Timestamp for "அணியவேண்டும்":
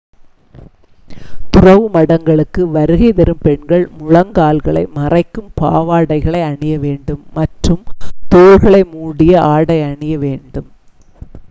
9.85-10.69